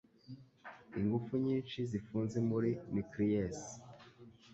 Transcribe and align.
Ingufu 0.99 1.33
nyinshi 1.45 1.77
zifunze 1.91 2.37
muri 2.49 2.69
nucleus. 2.93 3.59